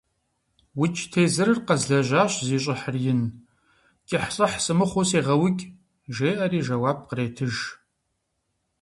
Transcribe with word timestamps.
-УкӀ 0.83 1.03
тезырыр 1.11 1.59
къэзлэжьащ, 1.67 2.33
зи 2.47 2.57
щӀыхьыр 2.63 2.95
ин, 3.11 3.21
кӀыхь–лӏыхь 4.07 4.57
сымыхъуу 4.63 5.07
сегъэукӀ,– 5.09 5.63
жеӀэри 6.15 6.59
жэуап 6.65 6.99
къретыж. 7.07 7.55